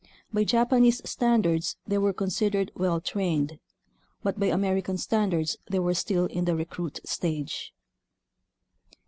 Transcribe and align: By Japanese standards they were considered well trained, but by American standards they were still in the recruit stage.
By 0.33 0.45
Japanese 0.45 1.07
standards 1.07 1.77
they 1.85 1.99
were 1.99 2.11
considered 2.11 2.71
well 2.73 2.99
trained, 2.99 3.59
but 4.23 4.39
by 4.39 4.47
American 4.47 4.97
standards 4.97 5.57
they 5.69 5.77
were 5.77 5.93
still 5.93 6.25
in 6.25 6.45
the 6.45 6.55
recruit 6.55 6.99
stage. 7.05 7.71